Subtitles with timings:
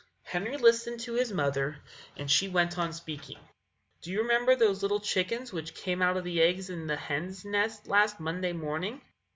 [0.23, 1.77] Henry listened to his mother,
[2.17, 3.37] and she went on speaking:
[4.01, 7.45] "Do you remember those little chickens which came out of the eggs in the hen's
[7.45, 9.01] nest last Monday morning?"